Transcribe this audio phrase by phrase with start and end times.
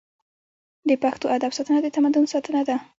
[0.89, 2.75] د پښتو ادب ساتنه د تمدن ساتنه ده.